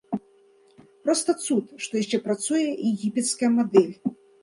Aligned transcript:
Проста 1.03 1.35
цуд, 1.45 1.65
што 1.85 1.91
яшчэ 2.03 2.17
працуе 2.27 2.65
егіпецкая 2.91 3.55
мадэль. 3.63 3.97